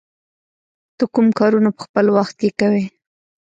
[0.97, 2.83] ته کوم کارونه په خپل وخت کې کوې؟